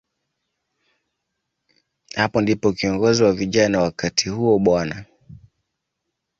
[2.15, 4.81] Hapo ndipo kiongozi wa vijana wakati huo, Bw.